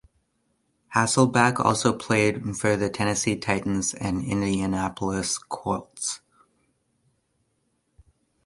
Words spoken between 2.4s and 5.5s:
for the Tennessee Titans and Indianapolis